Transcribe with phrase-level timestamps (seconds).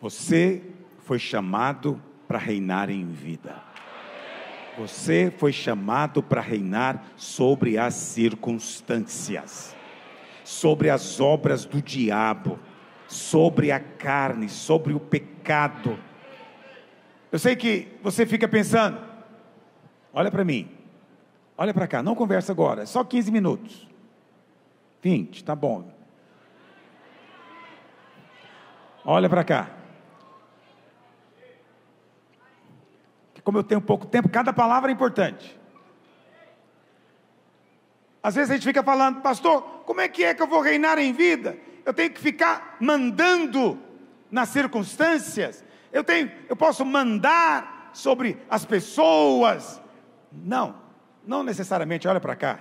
[0.00, 0.62] Você
[1.00, 3.56] foi chamado para reinar em vida.
[4.78, 9.74] Você foi chamado para reinar sobre as circunstâncias,
[10.44, 12.60] sobre as obras do diabo,
[13.08, 15.98] sobre a carne, sobre o pecado.
[17.32, 19.02] Eu sei que você fica pensando,
[20.12, 20.70] olha para mim,
[21.56, 23.88] olha para cá, não conversa agora, só 15 minutos.
[25.02, 25.90] 20, tá bom.
[29.04, 29.77] Olha para cá.
[33.48, 35.58] Como eu tenho pouco tempo, cada palavra é importante.
[38.22, 40.98] Às vezes a gente fica falando, pastor, como é que é que eu vou reinar
[40.98, 41.56] em vida?
[41.82, 43.78] Eu tenho que ficar mandando
[44.30, 45.64] nas circunstâncias.
[45.90, 49.80] Eu tenho, eu posso mandar sobre as pessoas.
[50.30, 50.74] Não,
[51.26, 52.06] não necessariamente.
[52.06, 52.60] Olha para cá.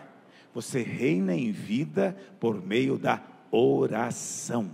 [0.53, 4.71] Você reina em vida por meio da oração.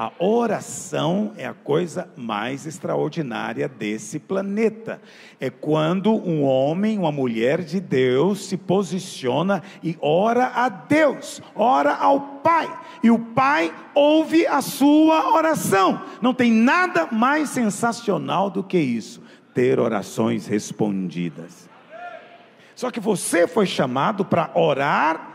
[0.00, 4.98] A oração é a coisa mais extraordinária desse planeta.
[5.38, 11.94] É quando um homem, uma mulher de Deus se posiciona e ora a Deus, ora
[11.94, 12.66] ao Pai,
[13.02, 16.00] e o Pai ouve a sua oração.
[16.22, 19.22] Não tem nada mais sensacional do que isso,
[19.52, 21.68] ter orações respondidas.
[22.74, 25.28] Só que você foi chamado para orar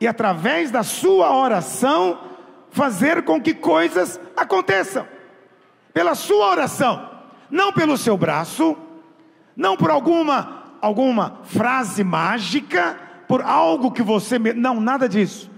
[0.00, 2.30] e através da sua oração
[2.72, 5.06] fazer com que coisas aconteçam,
[5.94, 7.08] pela sua oração,
[7.50, 8.76] não pelo seu braço,
[9.56, 15.48] não por alguma alguma frase mágica, por algo que você não nada disso.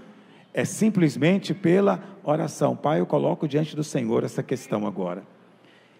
[0.53, 2.75] É simplesmente pela oração.
[2.75, 5.23] Pai, eu coloco diante do Senhor essa questão agora.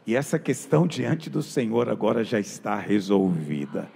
[0.06, 3.90] E essa questão diante do Senhor agora já está resolvida.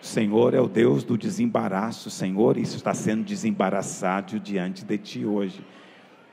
[0.00, 5.26] O Senhor é o Deus do desembaraço, Senhor, isso está sendo desembaraçado diante de ti
[5.26, 5.62] hoje.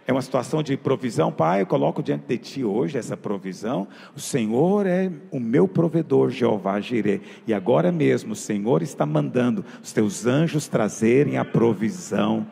[0.07, 3.85] É uma situação de provisão, Pai, eu coloco diante de Ti hoje essa provisão.
[4.15, 7.19] O Senhor é o meu provedor, Jeová Jireh.
[7.45, 12.47] E agora mesmo o Senhor está mandando os Teus anjos trazerem a provisão.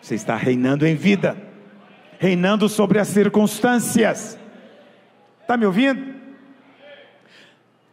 [0.00, 1.36] Você está reinando em vida,
[2.18, 4.38] reinando sobre as circunstâncias.
[5.42, 6.14] Está me ouvindo?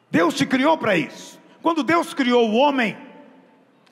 [0.09, 1.37] Deus te criou para isso.
[1.61, 2.95] Quando Deus criou o homem,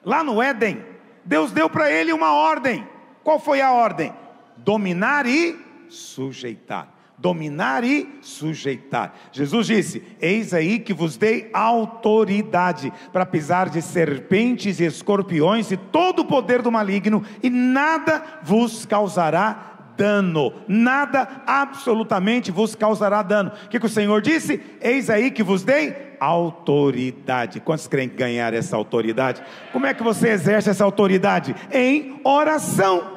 [0.05, 0.81] lá no Éden,
[1.25, 2.87] Deus deu para ele uma ordem.
[3.21, 4.22] Qual foi a ordem?
[4.57, 5.57] Dominar e
[5.89, 6.89] sujeitar.
[7.17, 9.13] Dominar e sujeitar.
[9.31, 15.77] Jesus disse: Eis aí que vos dei autoridade para pisar de serpentes e escorpiões e
[15.77, 23.51] todo o poder do maligno, e nada vos causará dano, nada absolutamente vos causará dano.
[23.65, 24.61] O que, que, o Senhor disse?
[24.81, 27.59] Eis aí que vos dei autoridade.
[27.59, 29.43] Quantos creem ganhar essa autoridade?
[29.71, 31.55] Como é que você exerce essa autoridade?
[31.71, 33.12] Em oração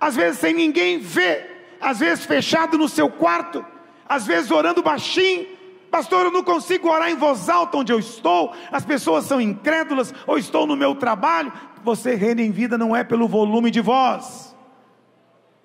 [0.00, 3.64] às vezes sem ninguém ver, às vezes fechado no seu quarto,
[4.08, 5.46] às vezes orando baixinho.
[5.90, 10.12] Pastor, eu não consigo orar em voz alta onde eu estou, as pessoas são incrédulas,
[10.26, 11.52] ou estou no meu trabalho.
[11.82, 14.54] Você reina em vida não é pelo volume de voz.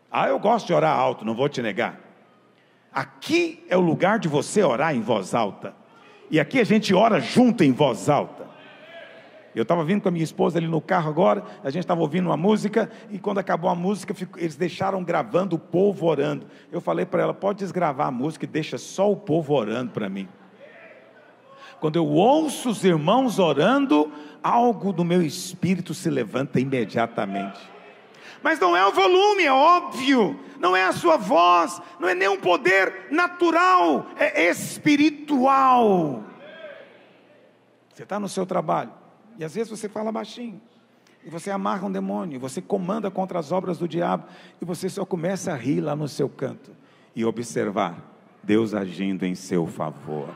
[0.10, 2.00] Ah, eu gosto de orar alto, não vou te negar.
[2.94, 5.76] Aqui é o lugar de você orar em voz alta,
[6.30, 8.43] e aqui a gente ora junto em voz alta.
[9.56, 12.28] Eu estava vindo com a minha esposa ali no carro agora, a gente estava ouvindo
[12.28, 16.48] uma música, e quando acabou a música, eles deixaram gravando o povo orando.
[16.72, 20.10] Eu falei para ela: pode desgravar a música e deixa só o povo orando para
[20.10, 20.28] mim.
[21.80, 27.60] Quando eu ouço os irmãos orando, algo do meu espírito se levanta imediatamente.
[28.42, 32.38] Mas não é o volume, é óbvio, não é a sua voz, não é nenhum
[32.38, 36.24] poder natural, é espiritual.
[37.94, 38.92] Você está no seu trabalho,
[39.38, 40.62] e às vezes você fala baixinho.
[41.26, 44.26] E você amarra um demônio, você comanda contra as obras do diabo,
[44.62, 46.72] e você só começa a rir lá no seu canto
[47.16, 47.98] e observar
[48.44, 50.30] Deus agindo em seu favor.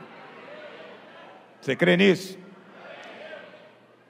[1.60, 2.38] Você crê nisso?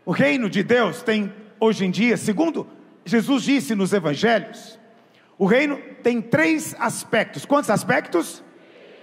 [0.05, 2.67] O reino de Deus tem, hoje em dia, segundo
[3.05, 4.79] Jesus disse nos evangelhos,
[5.39, 7.45] o reino tem três aspectos.
[7.45, 8.45] Quantos aspectos?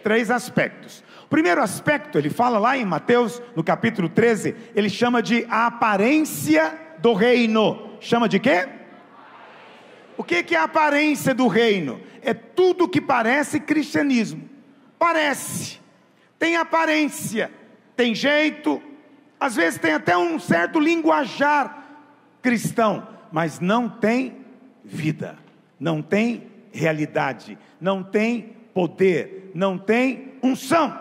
[0.05, 1.03] Três aspectos.
[1.23, 5.65] O primeiro aspecto, ele fala lá em Mateus, no capítulo 13, ele chama de a
[5.65, 7.97] aparência do reino.
[7.99, 8.69] Chama de quê?
[10.15, 11.99] O que, é a aparência do reino?
[12.21, 14.47] É tudo que parece cristianismo.
[14.99, 15.81] Parece,
[16.37, 17.49] tem aparência,
[17.95, 18.79] tem jeito,
[19.39, 21.83] às vezes tem até um certo linguajar
[22.43, 24.45] cristão, mas não tem
[24.83, 25.35] vida,
[25.79, 30.99] não tem realidade, não tem poder, não tem unção.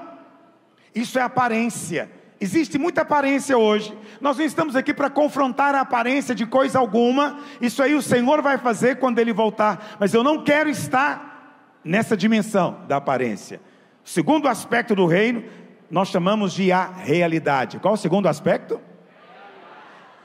[0.95, 2.09] Isso é aparência.
[2.41, 3.93] Existe muita aparência hoje.
[4.21, 7.41] Nós não estamos aqui para confrontar a aparência de coisa alguma.
[7.61, 9.97] Isso aí o Senhor vai fazer quando ele voltar.
[9.99, 13.61] Mas eu não quero estar nessa dimensão da aparência.
[14.05, 15.43] O segundo aspecto do reino,
[15.91, 17.81] nós chamamos de a realidade.
[17.81, 18.81] Qual o segundo aspecto?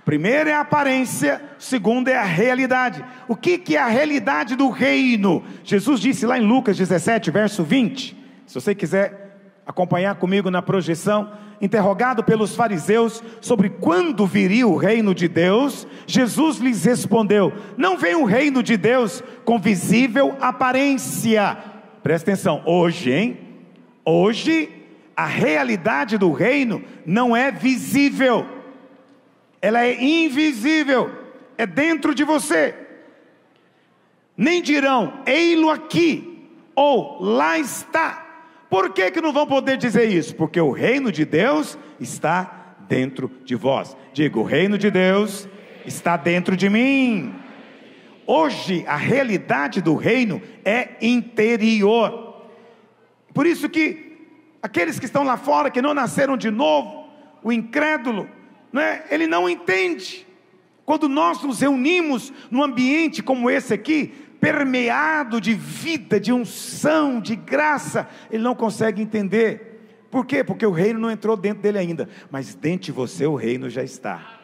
[0.05, 3.03] Primeiro é a aparência, segundo é a realidade.
[3.27, 5.43] O que, que é a realidade do reino?
[5.63, 8.18] Jesus disse lá em Lucas 17, verso 20.
[8.49, 11.31] Se você quiser acompanhar comigo na projeção,
[11.61, 18.15] interrogado pelos fariseus sobre quando viria o reino de Deus, Jesus lhes respondeu: Não vem
[18.15, 21.55] o reino de Deus com visível aparência.
[22.01, 23.37] Presta atenção, hoje, hein?
[24.03, 24.69] Hoje,
[25.15, 28.59] a realidade do reino não é visível
[29.61, 31.11] ela é invisível,
[31.57, 32.75] é dentro de você.
[34.35, 38.25] Nem dirão, ei-lo aqui, ou lá está.
[38.69, 40.35] Por que, que não vão poder dizer isso?
[40.35, 43.97] Porque o reino de Deus está dentro de vós.
[44.13, 45.47] Digo, o reino de Deus
[45.85, 47.33] está dentro de mim.
[48.27, 52.45] Hoje a realidade do reino é interior.
[53.33, 54.17] Por isso que
[54.61, 57.09] aqueles que estão lá fora, que não nasceram de novo,
[57.43, 58.29] o incrédulo,
[58.71, 59.05] não é?
[59.09, 60.27] ele não entende.
[60.85, 67.35] Quando nós nos reunimos num ambiente como esse aqui, permeado de vida, de unção, de
[67.35, 69.69] graça, ele não consegue entender.
[70.09, 70.43] Por quê?
[70.43, 73.83] Porque o reino não entrou dentro dele ainda, mas dentro de você o reino já
[73.83, 74.39] está.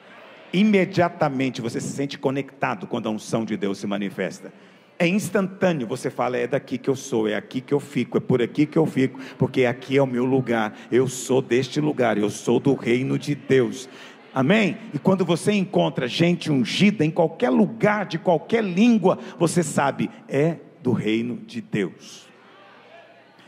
[0.53, 4.53] Imediatamente você se sente conectado quando a unção de Deus se manifesta.
[4.97, 8.21] É instantâneo, você fala, é daqui que eu sou, é aqui que eu fico, é
[8.21, 12.17] por aqui que eu fico, porque aqui é o meu lugar, eu sou deste lugar,
[12.17, 13.89] eu sou do reino de Deus.
[14.35, 14.77] Amém?
[14.93, 20.57] E quando você encontra gente ungida em qualquer lugar, de qualquer língua, você sabe, é
[20.83, 22.27] do reino de Deus.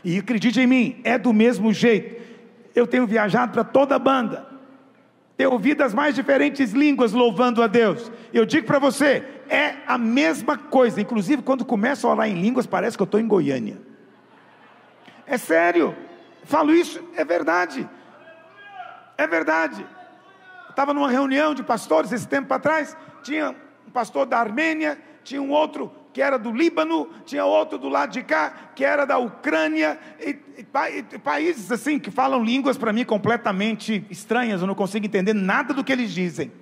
[0.02, 2.22] E acredite em mim, é do mesmo jeito.
[2.74, 4.46] Eu tenho viajado para toda a banda,
[5.36, 8.10] tenho ouvido as mais diferentes línguas louvando a Deus.
[8.32, 11.02] Eu digo para você, é a mesma coisa.
[11.02, 13.76] Inclusive, quando começo a orar em línguas, parece que eu estou em Goiânia.
[15.26, 15.94] É sério,
[16.44, 17.86] falo isso, é verdade.
[19.18, 19.84] É verdade.
[20.78, 23.52] Estava numa reunião de pastores esse tempo atrás, tinha
[23.84, 28.12] um pastor da Armênia, tinha um outro que era do Líbano, tinha outro do lado
[28.12, 30.64] de cá, que era da Ucrânia, e, e,
[31.14, 35.74] e países assim que falam línguas para mim completamente estranhas, eu não consigo entender nada
[35.74, 36.52] do que eles dizem.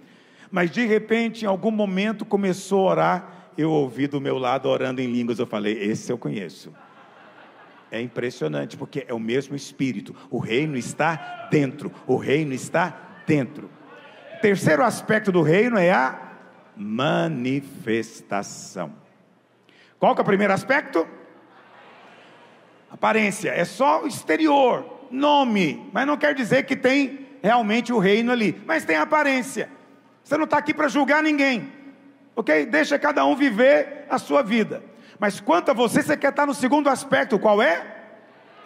[0.50, 5.02] Mas de repente, em algum momento, começou a orar, eu ouvi do meu lado orando
[5.02, 6.72] em línguas, eu falei: Esse eu conheço.
[7.90, 12.96] É impressionante, porque é o mesmo Espírito, o reino está dentro, o reino está
[13.26, 13.76] dentro.
[14.46, 16.16] Terceiro aspecto do reino é a
[16.76, 18.92] manifestação.
[19.98, 21.04] Qual que é o primeiro aspecto?
[22.88, 28.30] Aparência, é só o exterior, nome, mas não quer dizer que tem realmente o reino
[28.30, 29.68] ali, mas tem aparência.
[30.22, 31.72] Você não está aqui para julgar ninguém,
[32.36, 32.66] ok?
[32.66, 34.80] Deixa cada um viver a sua vida.
[35.18, 37.95] Mas quanto a você, você quer estar no segundo aspecto, qual é?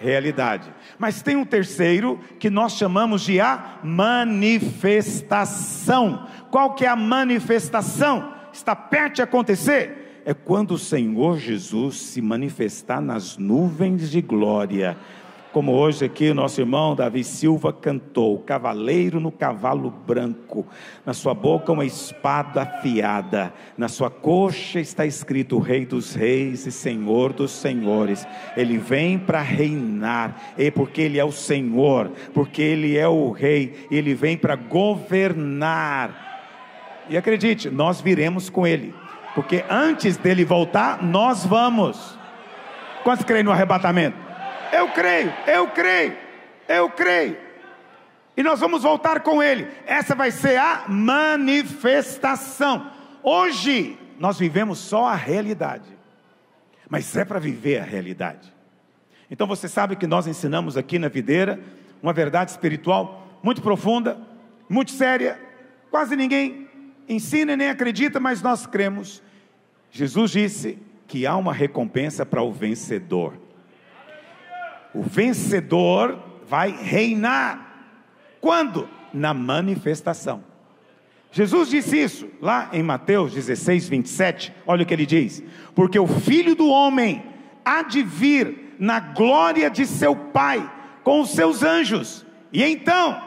[0.01, 0.73] Realidade.
[0.99, 6.27] Mas tem um terceiro que nós chamamos de a manifestação.
[6.51, 8.35] Qual que é a manifestação?
[8.53, 10.23] Está perto de acontecer?
[10.25, 14.97] É quando o Senhor Jesus se manifestar nas nuvens de glória
[15.53, 20.67] como hoje aqui nosso irmão Davi Silva cantou, cavaleiro no cavalo branco,
[21.05, 26.73] na sua boca uma espada afiada, na sua coxa está escrito Rei dos Reis e
[26.73, 28.27] Senhor dos Senhores.
[28.57, 33.87] Ele vem para reinar, e porque ele é o Senhor, porque ele é o Rei,
[33.91, 36.29] ele vem para governar.
[37.09, 38.95] E acredite, nós viremos com ele,
[39.35, 42.17] porque antes dele voltar, nós vamos.
[43.03, 44.30] Quantos creem no arrebatamento?
[44.73, 46.17] Eu creio, eu creio,
[46.69, 47.37] eu creio.
[48.37, 49.69] E nós vamos voltar com Ele.
[49.87, 52.91] Essa vai ser a manifestação.
[53.23, 55.89] Hoje nós vivemos só a realidade,
[56.89, 58.53] mas é para viver a realidade.
[59.31, 61.61] Então você sabe que nós ensinamos aqui na videira
[62.03, 64.19] uma verdade espiritual muito profunda,
[64.69, 65.41] muito séria.
[65.91, 66.69] Quase ninguém
[67.09, 69.23] ensina nem acredita, mas nós cremos.
[69.91, 73.35] Jesus disse que há uma recompensa para o vencedor.
[74.95, 77.87] O vencedor vai reinar.
[78.41, 78.89] Quando?
[79.13, 80.45] Na manifestação.
[81.33, 84.53] Jesus disse isso lá em Mateus 16, 27.
[84.67, 85.43] Olha o que ele diz:
[85.75, 87.23] Porque o filho do homem
[87.65, 90.69] há de vir na glória de seu Pai
[91.05, 92.27] com os seus anjos.
[92.53, 93.23] E então,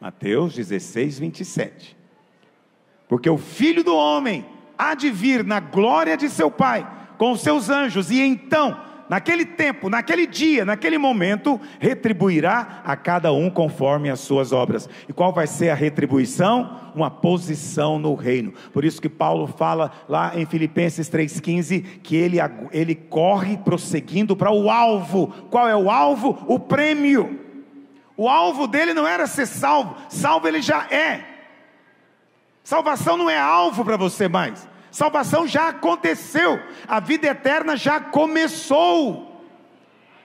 [0.00, 1.96] Mateus 16, 27.
[3.08, 7.40] Porque o filho do homem há de vir na glória de seu Pai com os
[7.40, 14.10] seus anjos, e então naquele tempo, naquele dia, naquele momento, retribuirá a cada um conforme
[14.10, 14.88] as suas obras.
[15.08, 16.90] E qual vai ser a retribuição?
[16.94, 18.52] Uma posição no reino.
[18.72, 22.38] Por isso que Paulo fala lá em Filipenses 3,15 que ele,
[22.72, 25.28] ele corre prosseguindo para o alvo.
[25.50, 26.44] Qual é o alvo?
[26.46, 27.38] O prêmio.
[28.16, 31.24] O alvo dele não era ser salvo, salvo ele já é.
[32.64, 34.68] Salvação não é alvo para você mais.
[34.98, 39.44] Salvação já aconteceu, a vida eterna já começou.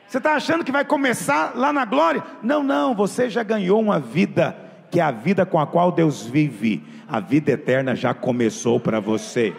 [0.07, 2.23] Você está achando que vai começar lá na glória?
[2.41, 4.57] Não, não, você já ganhou uma vida,
[4.89, 6.83] que é a vida com a qual Deus vive.
[7.07, 9.55] A vida eterna já começou para você.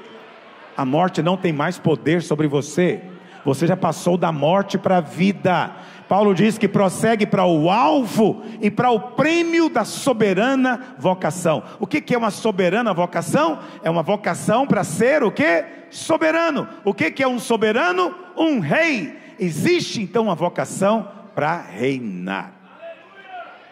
[0.76, 3.00] A morte não tem mais poder sobre você.
[3.44, 5.70] Você já passou da morte para a vida.
[6.14, 11.64] Paulo diz que prossegue para o alvo e para o prêmio da soberana vocação.
[11.80, 13.58] O que, que é uma soberana vocação?
[13.82, 15.64] É uma vocação para ser o que?
[15.90, 16.68] Soberano.
[16.84, 18.14] O que, que é um soberano?
[18.36, 19.18] Um rei.
[19.40, 22.52] Existe então uma vocação para reinar.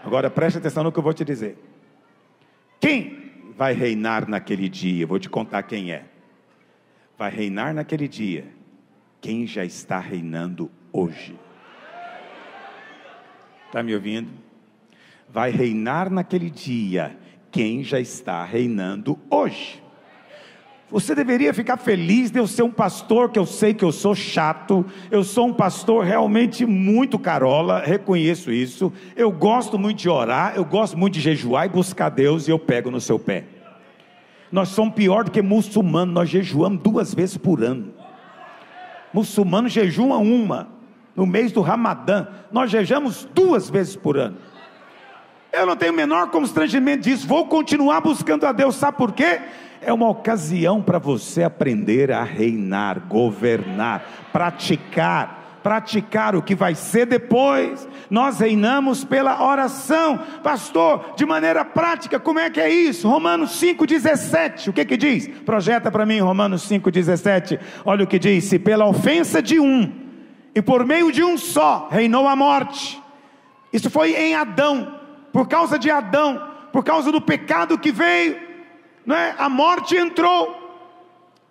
[0.05, 1.57] Agora preste atenção no que eu vou te dizer.
[2.81, 5.05] Quem vai reinar naquele dia?
[5.05, 6.07] Eu vou te contar quem é.
[7.17, 8.47] Vai reinar naquele dia
[9.21, 11.37] quem já está reinando hoje.
[13.73, 14.29] Está me ouvindo?
[15.33, 17.17] Vai reinar naquele dia
[17.51, 19.83] quem já está reinando hoje.
[20.91, 24.15] Você deveria ficar feliz de eu ser um pastor, que eu sei que eu sou
[24.15, 28.93] chato, eu sou um pastor realmente muito carola, reconheço isso.
[29.17, 32.59] Eu gosto muito de orar, eu gosto muito de jejuar e buscar Deus, e eu
[32.59, 33.45] pego no seu pé.
[34.53, 37.95] Nós somos pior do que muçulmanos, nós jejuamos duas vezes por ano.
[39.15, 40.82] Muçulmano jejuma uma
[41.15, 44.37] no mês do Ramadã, nós jejamos duas vezes por ano.
[45.53, 49.41] Eu não tenho o menor constrangimento disso, vou continuar buscando a Deus, sabe por quê?
[49.83, 54.03] É uma ocasião para você aprender a reinar, governar,
[54.33, 57.87] praticar, praticar o que vai ser depois.
[58.09, 63.09] Nós reinamos pela oração, pastor, de maneira prática, como é que é isso?
[63.09, 65.29] Romanos 5,17, o que que diz?
[65.45, 70.02] Projeta para mim Romanos 5,17, olha o que diz: se pela ofensa de um,
[70.55, 73.03] e por meio de um só reinou a morte.
[73.73, 75.01] Isso foi em Adão,
[75.33, 78.39] por causa de Adão, por causa do pecado que veio,
[79.05, 79.35] não é?
[79.39, 80.61] A morte entrou.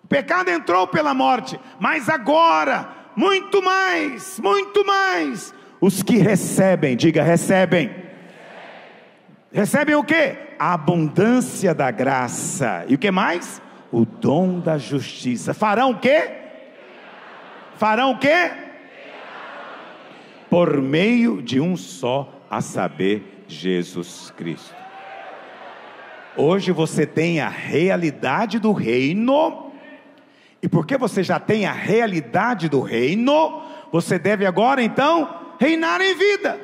[0.04, 7.24] O pecado entrou pela morte, mas agora, muito mais, muito mais, os que recebem, diga
[7.24, 7.90] recebem.
[9.50, 10.36] Recebem o que?
[10.56, 12.84] A abundância da graça.
[12.86, 13.60] E o que mais?
[13.90, 15.52] O dom da justiça.
[15.52, 16.30] Farão o que?
[17.76, 18.61] Farão o que?
[20.52, 24.76] Por meio de um só, a saber, Jesus Cristo.
[26.36, 29.72] Hoje você tem a realidade do reino,
[30.60, 36.14] e porque você já tem a realidade do reino, você deve agora então reinar em
[36.14, 36.60] vida.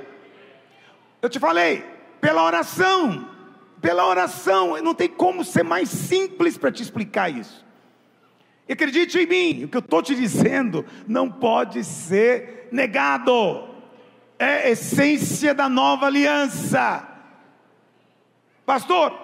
[1.23, 1.83] Eu te falei,
[2.21, 3.27] pela oração,
[3.81, 7.65] pela oração, não tem como ser mais simples para te explicar isso.
[8.69, 13.78] E acredite em mim, o que eu estou te dizendo não pode ser negado
[14.39, 17.07] é a essência da nova aliança.
[18.65, 19.19] Pastor,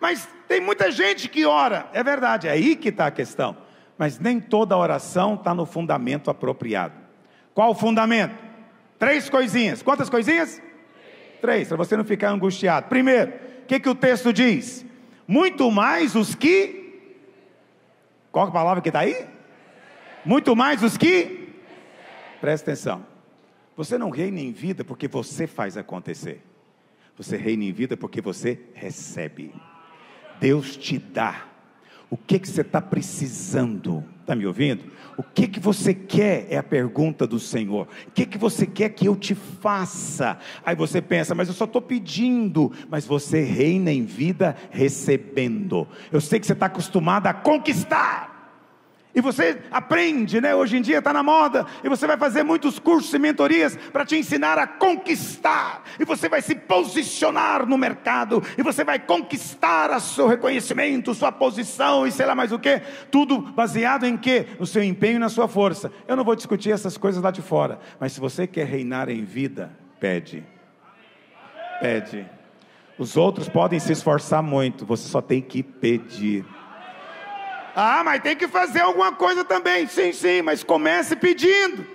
[0.00, 3.56] mas tem muita gente que ora, é verdade, é aí que está a questão.
[3.96, 6.94] Mas nem toda oração está no fundamento apropriado.
[7.54, 8.34] Qual o fundamento?
[8.98, 9.82] Três coisinhas.
[9.82, 10.60] Quantas coisinhas?
[11.40, 12.88] Três, para você não ficar angustiado.
[12.88, 14.84] Primeiro, o que, que o texto diz?
[15.28, 17.14] Muito mais os que.
[18.32, 19.26] Qual a palavra que está aí?
[20.24, 21.54] Muito mais os que.
[22.40, 23.09] Presta atenção.
[23.80, 26.44] Você não reina em vida porque você faz acontecer.
[27.16, 29.54] Você reina em vida porque você recebe.
[30.38, 31.46] Deus te dá.
[32.10, 34.04] O que, que você está precisando?
[34.20, 34.84] Está me ouvindo?
[35.16, 37.88] O que, que você quer é a pergunta do Senhor.
[38.06, 40.38] O que, que você quer que eu te faça?
[40.62, 42.70] Aí você pensa, mas eu só estou pedindo.
[42.90, 45.88] Mas você reina em vida recebendo.
[46.12, 48.29] Eu sei que você está acostumado a conquistar.
[49.14, 50.54] E você aprende, né?
[50.54, 54.04] Hoje em dia está na moda, e você vai fazer muitos cursos e mentorias para
[54.04, 59.90] te ensinar a conquistar, e você vai se posicionar no mercado, e você vai conquistar
[59.90, 64.46] o seu reconhecimento, sua posição e sei lá mais o que, tudo baseado em quê?
[64.58, 65.90] No seu empenho e na sua força.
[66.06, 69.24] Eu não vou discutir essas coisas lá de fora, mas se você quer reinar em
[69.24, 70.44] vida, pede.
[71.80, 72.26] Pede.
[72.98, 76.44] Os outros podem se esforçar muito, você só tem que pedir.
[77.74, 79.86] Ah, mas tem que fazer alguma coisa também.
[79.86, 81.86] Sim, sim, mas comece pedindo.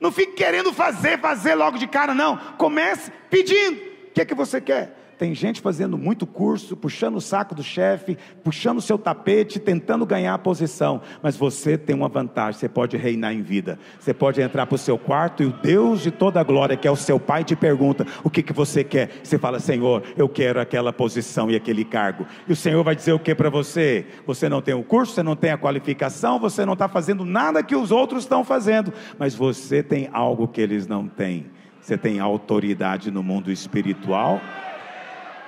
[0.00, 2.36] Não fique querendo fazer, fazer logo de cara, não.
[2.56, 3.80] Comece pedindo.
[4.08, 4.99] O que é que você quer?
[5.20, 10.06] Tem gente fazendo muito curso, puxando o saco do chefe, puxando o seu tapete, tentando
[10.06, 11.02] ganhar a posição.
[11.22, 13.78] Mas você tem uma vantagem: você pode reinar em vida.
[13.98, 16.88] Você pode entrar para o seu quarto e o Deus de toda a glória, que
[16.88, 19.10] é o seu Pai, te pergunta: o que, que você quer?
[19.22, 22.24] Você fala: Senhor, eu quero aquela posição e aquele cargo.
[22.48, 24.06] E o Senhor vai dizer o que para você?
[24.26, 27.62] Você não tem o curso, você não tem a qualificação, você não está fazendo nada
[27.62, 31.44] que os outros estão fazendo, mas você tem algo que eles não têm.
[31.78, 34.40] Você tem autoridade no mundo espiritual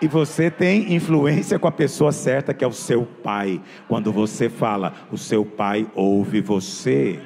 [0.02, 3.62] e você tem influência com a pessoa certa, que é o seu pai.
[3.87, 7.21] Quando você fala, o seu pai ouve você.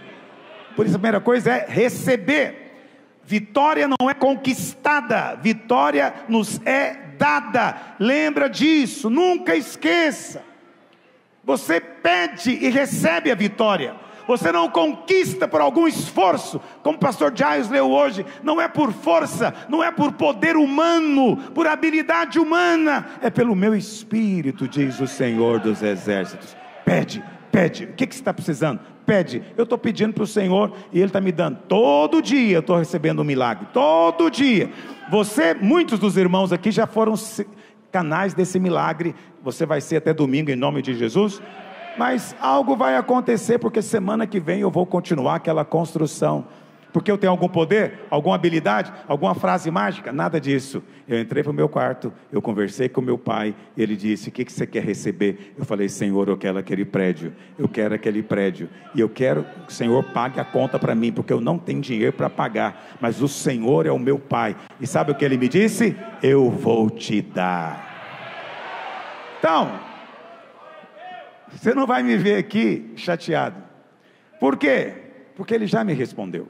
[0.77, 2.65] Por isso, a primeira coisa é receber.
[3.25, 7.97] Vitória não é conquistada, vitória nos é dada.
[7.99, 10.45] Lembra disso, nunca esqueça.
[11.43, 13.97] Você pede e recebe a vitória.
[14.27, 18.93] Você não conquista por algum esforço, como o pastor Giles leu hoje, não é por
[18.93, 25.07] força, não é por poder humano, por habilidade humana, é pelo meu espírito, diz o
[25.07, 26.57] Senhor dos exércitos.
[26.85, 28.81] Pede, pede, o que, que você está precisando?
[29.07, 31.59] Pede, eu estou pedindo para o Senhor e Ele está me dando.
[31.69, 34.71] Todo dia eu estou recebendo um milagre, todo dia.
[35.09, 37.15] Você, muitos dos irmãos aqui já foram
[37.93, 39.15] canais desse milagre.
[39.43, 41.41] Você vai ser até domingo em nome de Jesus.
[41.97, 46.47] Mas algo vai acontecer, porque semana que vem eu vou continuar aquela construção.
[46.97, 50.11] Porque eu tenho algum poder, alguma habilidade, alguma frase mágica?
[50.13, 50.83] Nada disso.
[51.07, 54.43] Eu entrei para o meu quarto, eu conversei com meu pai, ele disse: O que,
[54.47, 55.55] que você quer receber?
[55.59, 59.73] Eu falei: Senhor, eu quero aquele prédio, eu quero aquele prédio, e eu quero que
[59.73, 63.21] o Senhor pague a conta para mim, porque eu não tenho dinheiro para pagar, mas
[63.21, 64.57] o Senhor é o meu pai.
[64.81, 65.95] E sabe o que ele me disse?
[66.23, 67.87] Eu vou te dar.
[69.39, 69.71] Então,
[71.53, 73.63] você não vai me ver aqui chateado.
[74.41, 74.95] Por quê?
[75.35, 76.49] Porque ele já me respondeu.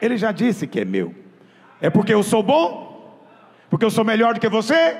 [0.00, 1.14] Ele já disse que é meu.
[1.80, 3.18] É porque eu sou bom?
[3.70, 4.96] Porque eu sou melhor do que você?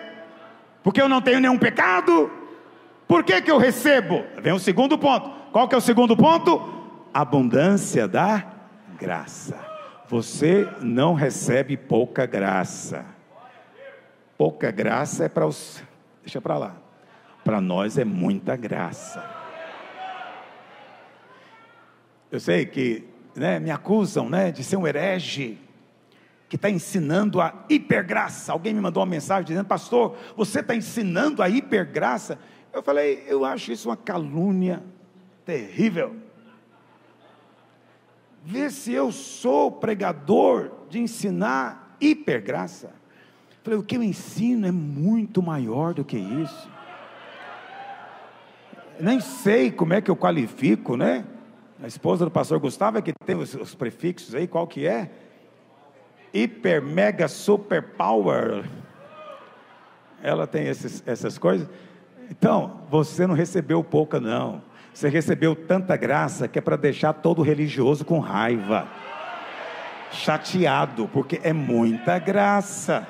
[0.82, 2.30] Porque eu não tenho nenhum pecado?
[3.06, 4.24] Por que, que eu recebo?
[4.40, 5.30] Vem o segundo ponto.
[5.52, 6.60] Qual que é o segundo ponto?
[7.12, 8.44] Abundância da
[8.98, 9.58] graça.
[10.08, 13.04] Você não recebe pouca graça.
[14.36, 15.82] Pouca graça é para os.
[16.22, 16.85] Deixa para lá
[17.46, 19.24] para nós é muita graça.
[22.28, 23.04] Eu sei que
[23.36, 25.56] né, me acusam né, de ser um herege,
[26.48, 28.50] que está ensinando a hipergraça.
[28.50, 32.36] Alguém me mandou uma mensagem dizendo, pastor, você está ensinando a hipergraça?
[32.72, 34.82] Eu falei, eu acho isso uma calúnia
[35.44, 36.16] terrível.
[38.44, 42.88] Vê se eu sou pregador de ensinar hipergraça.
[42.88, 46.75] Eu falei, o que eu ensino é muito maior do que isso
[49.00, 51.24] nem sei como é que eu qualifico, né?
[51.82, 55.10] A esposa do pastor Gustavo é que tem os, os prefixos aí, qual que é?
[56.32, 58.64] Hiper, mega, super power.
[60.22, 61.68] Ela tem esses, essas coisas.
[62.30, 64.62] Então, você não recebeu pouca, não.
[64.92, 68.88] Você recebeu tanta graça que é para deixar todo religioso com raiva,
[70.10, 73.06] chateado, porque é muita graça.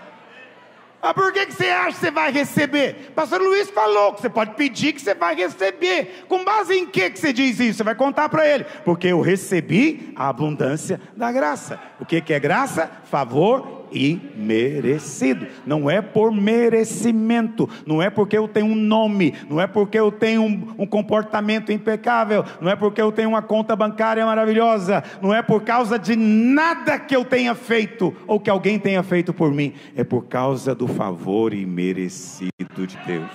[1.07, 3.12] Ah, por que, que você acha que você vai receber?
[3.14, 6.25] Pastor Luiz falou que você pode pedir que você vai receber.
[6.27, 7.79] Com base em que, que você diz isso?
[7.79, 8.64] Você vai contar para ele.
[8.85, 11.79] Porque eu recebi a abundância da graça.
[12.01, 12.90] O que, que é graça?
[13.05, 15.46] Favor imerecido.
[15.66, 20.11] Não é por merecimento, não é porque eu tenho um nome, não é porque eu
[20.11, 25.35] tenho um, um, comportamento impecável, não é porque eu tenho uma conta bancária maravilhosa, não
[25.35, 29.53] é por causa de nada que eu tenha feito ou que alguém tenha feito por
[29.53, 33.31] mim, é por causa do favor imerecido de Deus.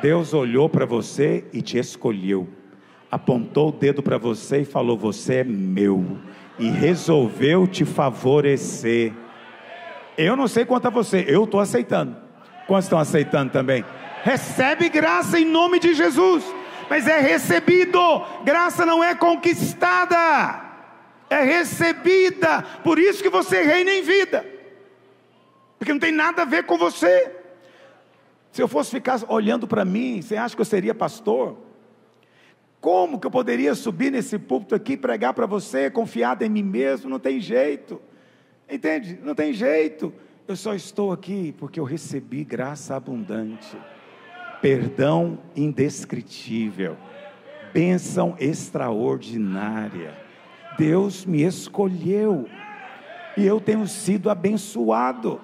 [0.00, 2.46] Deus olhou para você e te escolheu,
[3.10, 6.18] apontou o dedo para você e falou: Você é meu,
[6.58, 9.12] e resolveu te favorecer.
[10.16, 12.16] Eu não sei quanto a você, eu estou aceitando.
[12.66, 13.84] Quantos estão aceitando também?
[14.22, 16.44] Recebe graça em nome de Jesus,
[16.90, 18.00] mas é recebido,
[18.44, 20.64] graça não é conquistada,
[21.30, 24.44] é recebida, por isso que você reina em vida,
[25.78, 27.30] porque não tem nada a ver com você.
[28.50, 31.58] Se eu fosse ficar olhando para mim, você acha que eu seria pastor?
[32.80, 37.10] Como que eu poderia subir nesse púlpito aqui pregar para você, confiado em mim mesmo?
[37.10, 38.00] Não tem jeito.
[38.70, 39.18] Entende?
[39.22, 40.12] Não tem jeito.
[40.46, 43.76] Eu só estou aqui porque eu recebi graça abundante,
[44.62, 46.96] perdão indescritível,
[47.72, 50.14] bênção extraordinária.
[50.78, 52.48] Deus me escolheu
[53.36, 55.40] e eu tenho sido abençoado.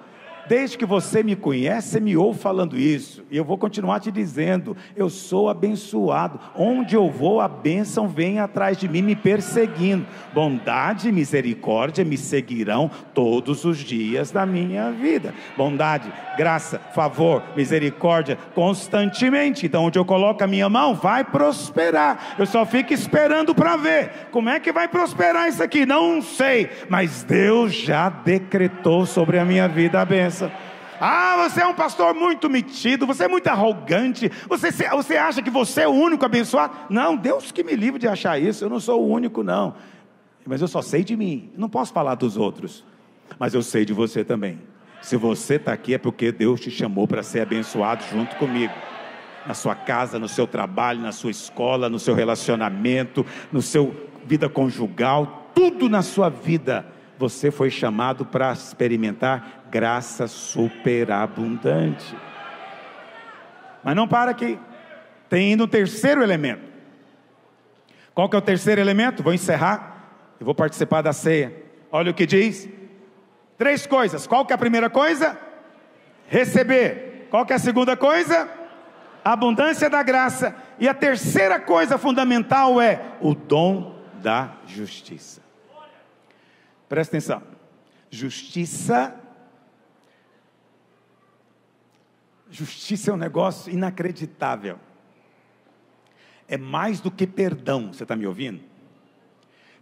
[0.47, 3.23] Desde que você me conhece, você me ouve falando isso.
[3.31, 6.39] E eu vou continuar te dizendo: eu sou abençoado.
[6.55, 10.05] Onde eu vou, a bênção vem atrás de mim, me perseguindo.
[10.33, 15.33] Bondade e misericórdia me seguirão todos os dias da minha vida.
[15.55, 19.65] Bondade, graça, favor, misericórdia, constantemente.
[19.65, 22.35] Então, onde eu coloco a minha mão, vai prosperar.
[22.37, 24.11] Eu só fico esperando para ver.
[24.31, 25.85] Como é que vai prosperar isso aqui?
[25.85, 26.69] Não sei.
[26.89, 30.32] Mas Deus já decretou sobre a minha vida a bênção.
[30.99, 35.49] Ah, você é um pastor muito metido, você é muito arrogante, você, você acha que
[35.49, 36.73] você é o único abençoado?
[36.89, 39.75] Não, Deus que me livre de achar isso, eu não sou o único, não.
[40.45, 42.85] Mas eu só sei de mim, não posso falar dos outros,
[43.37, 44.59] mas eu sei de você também.
[45.01, 48.73] Se você está aqui é porque Deus te chamou para ser abençoado junto comigo.
[49.45, 53.93] Na sua casa, no seu trabalho, na sua escola, no seu relacionamento, no seu
[54.25, 56.85] vida conjugal, tudo na sua vida
[57.19, 62.15] você foi chamado para experimentar graça superabundante.
[63.83, 64.59] Mas não para aqui.
[65.27, 66.61] Tem ainda um terceiro elemento.
[68.13, 69.23] Qual que é o terceiro elemento?
[69.23, 70.35] Vou encerrar.
[70.39, 71.63] Eu vou participar da ceia.
[71.91, 72.69] Olha o que diz.
[73.57, 74.27] Três coisas.
[74.27, 75.39] Qual que é a primeira coisa?
[76.27, 77.27] Receber.
[77.31, 78.47] Qual que é a segunda coisa?
[79.25, 80.55] Abundância da graça.
[80.79, 85.41] E a terceira coisa fundamental é o dom da justiça.
[86.87, 87.41] Presta atenção.
[88.11, 89.22] Justiça.
[92.53, 94.77] Justiça é um negócio inacreditável.
[96.47, 97.91] É mais do que perdão.
[97.91, 98.61] Você está me ouvindo?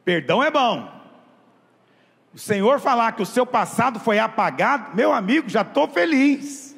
[0.05, 0.89] Perdão é bom.
[2.33, 6.73] O Senhor falar que o seu passado foi apagado, meu amigo, já estou feliz.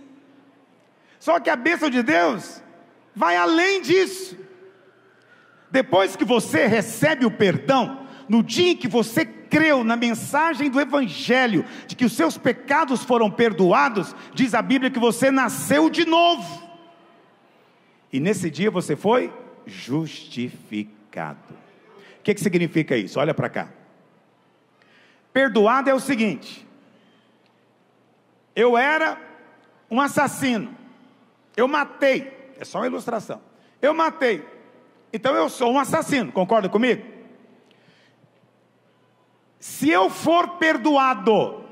[1.19, 2.59] Só que a bênção de Deus
[3.15, 4.35] vai além disso.
[5.69, 8.02] Depois que você recebe o perdão,
[8.33, 13.03] no dia em que você creu na mensagem do Evangelho, de que os seus pecados
[13.03, 16.67] foram perdoados, diz a Bíblia que você nasceu de novo.
[18.11, 19.31] E nesse dia você foi
[19.67, 21.53] justificado.
[22.19, 23.19] O que, que significa isso?
[23.19, 23.69] Olha para cá.
[25.31, 26.67] Perdoado é o seguinte:
[28.55, 29.21] eu era
[29.91, 30.75] um assassino,
[31.55, 33.39] eu matei, é só uma ilustração.
[33.79, 34.43] Eu matei,
[35.13, 37.12] então eu sou um assassino, concorda comigo?
[39.63, 41.63] Se eu for perdoado,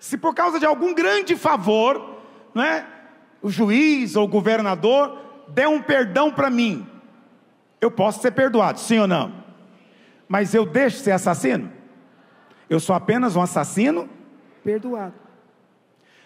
[0.00, 2.18] se por causa de algum grande favor,
[2.52, 2.84] não é?
[3.40, 5.16] O juiz ou o governador
[5.46, 6.84] der um perdão para mim,
[7.80, 9.44] eu posso ser perdoado, sim ou não?
[10.28, 11.70] Mas eu deixo de ser assassino?
[12.68, 14.10] Eu sou apenas um assassino
[14.64, 15.14] perdoado.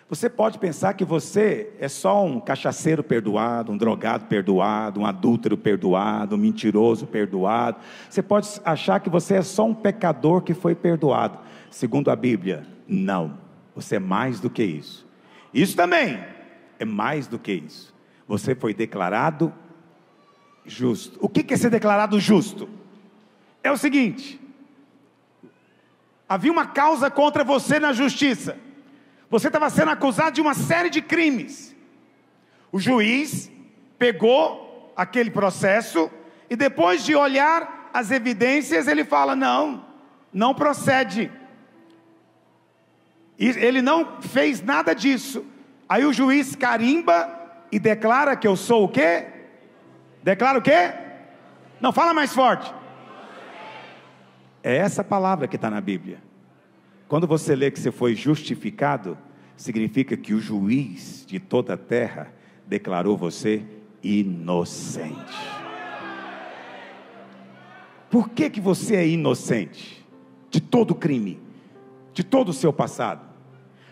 [0.09, 5.57] Você pode pensar que você é só um cachaceiro perdoado, um drogado perdoado, um adúltero
[5.57, 7.79] perdoado, um mentiroso perdoado.
[8.09, 11.39] Você pode achar que você é só um pecador que foi perdoado.
[11.71, 13.39] Segundo a Bíblia, não.
[13.75, 15.07] Você é mais do que isso.
[15.53, 16.23] Isso também
[16.79, 17.95] é mais do que isso.
[18.29, 19.53] Você foi declarado
[20.67, 21.19] justo.
[21.21, 22.69] O que é ser declarado justo?
[23.63, 24.41] É o seguinte:
[26.29, 28.57] havia uma causa contra você na justiça.
[29.35, 31.75] Você estava sendo acusado de uma série de crimes.
[32.71, 33.51] O juiz
[33.99, 36.09] pegou aquele processo
[36.49, 39.85] e depois de olhar as evidências, ele fala: não,
[40.33, 41.33] não procede.
[43.37, 45.45] E ele não fez nada disso.
[45.89, 47.29] Aí o juiz carimba
[47.73, 49.27] e declara que eu sou o quê?
[50.23, 50.95] Declara o quê?
[51.81, 52.73] Não, fala mais forte.
[54.63, 56.23] É essa palavra que está na Bíblia.
[57.09, 59.19] Quando você lê que você foi justificado,
[59.57, 62.33] significa que o juiz de toda a terra
[62.67, 63.65] declarou você
[64.03, 65.35] inocente.
[68.11, 70.05] Por que, que você é inocente
[70.51, 71.41] de todo crime,
[72.13, 73.23] de todo o seu passado?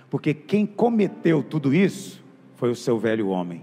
[0.09, 2.23] Porque quem cometeu tudo isso
[2.55, 3.63] foi o seu velho homem.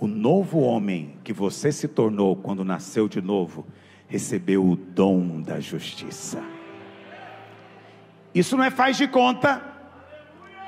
[0.00, 3.64] O novo homem que você se tornou quando nasceu de novo,
[4.08, 6.42] recebeu o dom da justiça.
[8.34, 9.62] Isso não é faz de conta,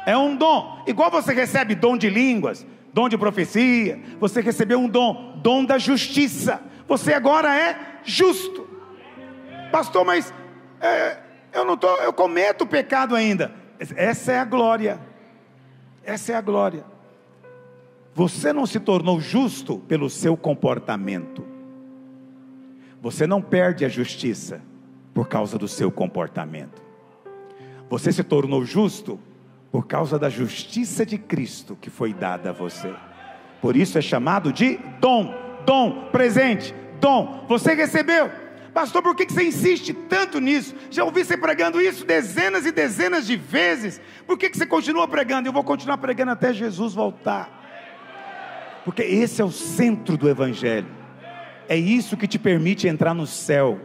[0.07, 0.83] é um dom.
[0.87, 5.79] Igual você recebe dom de línguas, dom de profecia, você recebeu um dom, dom da
[5.79, 6.61] justiça.
[6.87, 8.69] Você agora é justo.
[9.73, 10.33] Pastor, mas
[10.81, 11.19] é,
[11.53, 13.53] eu não tô, eu cometo pecado ainda.
[13.79, 15.01] Essa é a glória.
[16.05, 16.85] Essa é a glória.
[18.14, 21.45] Você não se tornou justo pelo seu comportamento.
[23.03, 24.62] Você não perde a justiça
[25.12, 26.83] por causa do seu comportamento.
[27.90, 29.19] Você se tornou justo
[29.75, 32.95] por causa da justiça de Cristo que foi dada a você.
[33.61, 35.35] Por isso é chamado de dom,
[35.67, 37.45] dom, presente, dom.
[37.49, 38.31] Você recebeu,
[38.73, 40.77] Pastor, por que você insiste tanto nisso?
[40.93, 44.01] Já ouvi você pregando isso dezenas e dezenas de vezes.
[44.29, 45.49] Por que você continua pregando?
[45.49, 47.51] Eu vou continuar pregando até Jesus voltar.
[48.85, 50.87] Porque esse é o centro do Evangelho.
[51.69, 53.81] É isso que te permite entrar no céu.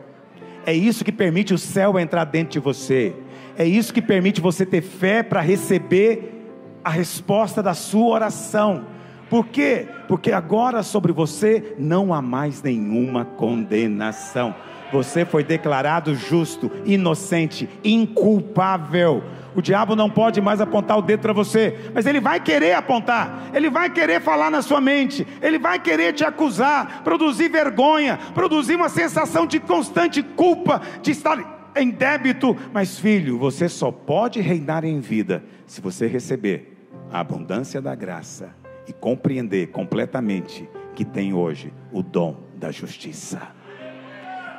[0.67, 3.15] É isso que permite o céu entrar dentro de você.
[3.59, 6.33] É isso que permite você ter fé para receber
[6.81, 8.85] a resposta da sua oração.
[9.29, 9.85] Por quê?
[10.07, 14.55] Porque agora sobre você não há mais nenhuma condenação.
[14.93, 19.21] Você foi declarado justo, inocente, inculpável.
[19.53, 23.49] O diabo não pode mais apontar o dedo para você, mas ele vai querer apontar,
[23.53, 28.75] ele vai querer falar na sua mente, ele vai querer te acusar, produzir vergonha, produzir
[28.75, 32.55] uma sensação de constante culpa, de estar em débito.
[32.73, 36.77] Mas, filho, você só pode reinar em vida se você receber
[37.11, 38.55] a abundância da graça
[38.87, 43.41] e compreender completamente que tem hoje o dom da justiça.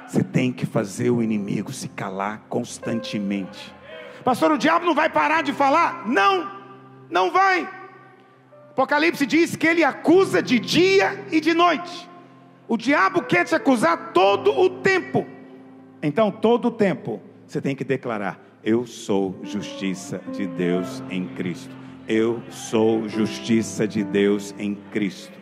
[0.07, 3.75] Você tem que fazer o inimigo se calar constantemente.
[4.25, 6.09] Pastor, o diabo não vai parar de falar?
[6.09, 6.51] Não,
[7.09, 7.69] não vai.
[8.71, 12.09] Apocalipse diz que ele acusa de dia e de noite.
[12.67, 15.27] O diabo quer te acusar todo o tempo.
[16.03, 21.75] Então, todo o tempo, você tem que declarar: Eu sou justiça de Deus em Cristo.
[22.09, 25.39] Eu sou justiça de Deus em Cristo.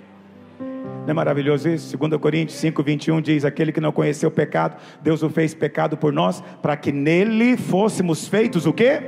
[0.61, 1.97] Não é maravilhoso isso?
[1.97, 5.97] 2 Coríntios 5, 21 diz: Aquele que não conheceu o pecado, Deus o fez pecado
[5.97, 9.03] por nós, para que nele fôssemos feitos o quê?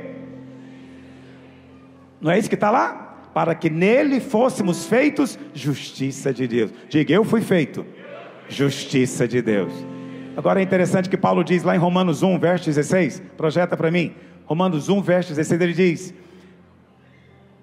[2.19, 3.29] Não é isso que está lá?
[3.33, 6.73] Para que nele fôssemos feitos justiça de Deus.
[6.89, 7.85] Diga, eu fui feito
[8.47, 9.90] justiça de Deus.
[10.35, 14.13] Agora é interessante que Paulo diz lá em Romanos 1, verso 16, projeta para mim.
[14.45, 16.13] Romanos 1, verso 16, ele diz: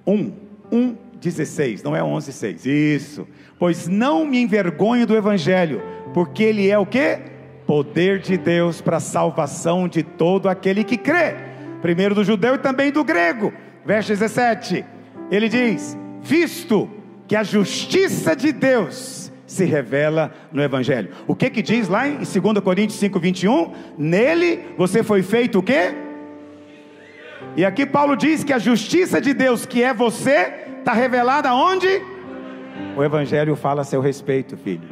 [0.07, 0.33] 1,
[0.71, 2.67] 1, 16, não é 11, 6.
[2.67, 3.29] Isso.
[3.59, 5.83] Pois não me envergonho do evangelho,
[6.15, 7.19] porque ele é o que?
[7.67, 11.35] Poder de Deus para a salvação de todo aquele que crê.
[11.83, 13.53] Primeiro do judeu e também do grego.
[13.85, 14.85] Verso 17.
[15.31, 16.89] Ele diz: "Visto
[17.27, 21.11] que a justiça de Deus se revela no evangelho".
[21.27, 23.73] O que que diz lá em 2 Coríntios 5:21?
[23.99, 25.93] Nele você foi feito o quê?
[27.57, 31.89] E aqui Paulo diz que a justiça de Deus, que é você, está revelada onde?
[32.97, 34.89] O Evangelho fala a seu respeito, filho.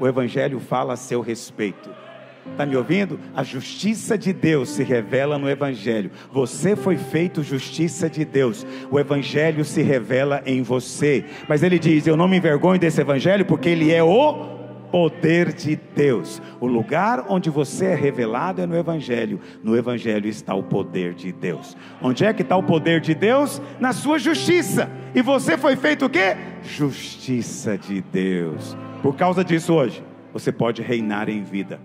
[0.00, 2.05] O Evangelho fala a seu respeito.
[2.52, 3.20] Está me ouvindo?
[3.34, 6.10] A justiça de Deus se revela no Evangelho.
[6.32, 8.66] Você foi feito justiça de Deus.
[8.90, 11.24] O Evangelho se revela em você.
[11.48, 14.56] Mas ele diz: Eu não me envergonho desse Evangelho, porque ele é o
[14.90, 16.40] poder de Deus.
[16.60, 19.40] O lugar onde você é revelado é no Evangelho.
[19.62, 21.76] No Evangelho está o poder de Deus.
[22.00, 23.60] Onde é que está o poder de Deus?
[23.78, 24.90] Na sua justiça.
[25.14, 26.36] E você foi feito o quê?
[26.62, 28.76] Justiça de Deus.
[29.02, 31.78] Por causa disso, hoje, você pode reinar em vida.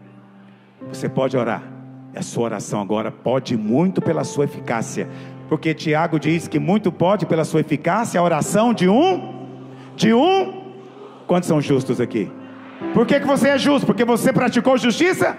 [0.90, 1.64] Você pode orar.
[2.14, 5.08] E a sua oração agora pode muito pela sua eficácia.
[5.48, 9.48] Porque Tiago diz que muito pode pela sua eficácia a oração de um.
[9.96, 10.62] De um.
[11.28, 12.32] Quantos são justos aqui?
[12.94, 13.86] Por que, que você é justo?
[13.86, 15.38] Porque você praticou justiça?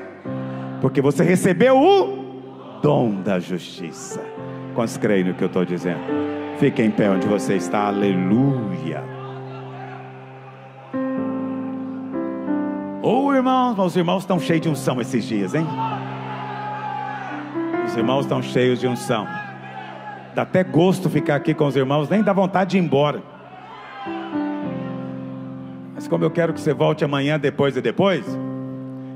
[0.81, 4.21] Porque você recebeu o dom da justiça.
[4.75, 6.01] Quantos creem no que eu estou dizendo?
[6.59, 9.03] Fique em pé onde você está, aleluia.
[13.03, 15.67] Ô oh, irmãos, meus irmãos estão cheios de unção esses dias, hein?
[17.85, 19.27] Os irmãos estão cheios de unção.
[20.37, 23.21] Dá até gosto ficar aqui com os irmãos, nem dá vontade de ir embora.
[25.97, 28.25] Mas como eu quero que você volte amanhã, depois e depois,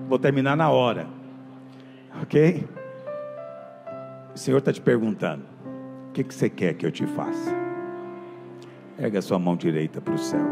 [0.09, 1.07] vou terminar na hora.
[2.23, 2.69] Ok?
[4.35, 5.45] O Senhor está te perguntando:
[6.09, 7.55] o que, que você quer que eu te faça?
[8.99, 10.45] Erga a sua mão direita para o céu.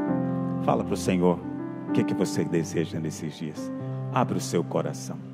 [0.64, 1.53] Fala para o Senhor:
[1.94, 3.70] o que, que você deseja nesses dias?
[4.12, 5.33] Abra o seu coração.